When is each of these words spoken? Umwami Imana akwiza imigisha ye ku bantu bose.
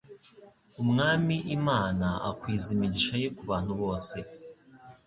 Umwami 0.81 1.35
Imana 1.57 2.07
akwiza 2.29 2.67
imigisha 2.75 3.13
ye 3.21 3.27
ku 3.35 3.43
bantu 3.51 3.73
bose. 3.81 4.17